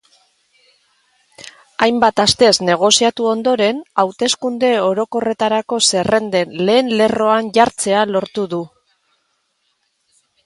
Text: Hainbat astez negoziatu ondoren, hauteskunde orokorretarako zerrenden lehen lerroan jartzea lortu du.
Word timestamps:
Hainbat 1.87 2.21
astez 2.23 2.53
negoziatu 2.69 3.27
ondoren, 3.33 3.83
hauteskunde 4.03 4.71
orokorretarako 4.85 5.79
zerrenden 5.91 6.55
lehen 6.71 6.91
lerroan 7.03 7.51
jartzea 7.59 8.07
lortu 8.15 8.47
du. 8.55 8.63